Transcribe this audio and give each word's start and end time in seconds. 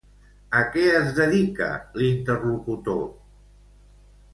A 0.61 0.63
què 0.75 0.85
es 1.01 1.11
dedica, 1.21 1.69
l'interlocutor? 2.01 3.09